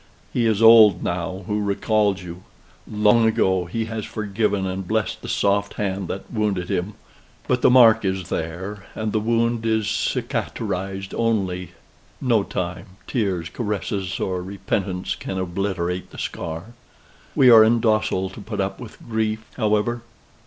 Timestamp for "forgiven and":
4.03-4.87